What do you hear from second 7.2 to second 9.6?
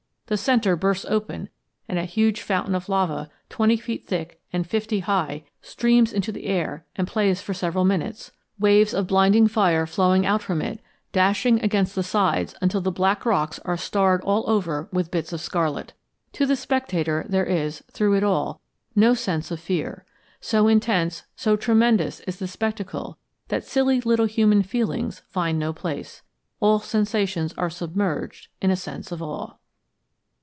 for several minutes, waves of blinding